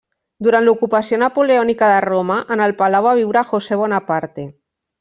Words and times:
Durant 0.45 0.63
l'ocupació 0.67 1.19
napoleònica 1.23 1.89
de 1.93 1.99
Roma, 2.07 2.37
en 2.57 2.65
el 2.69 2.73
palau 2.81 3.07
va 3.11 3.15
viure 3.23 3.45
José 3.53 3.79
Bonaparte. 3.85 4.49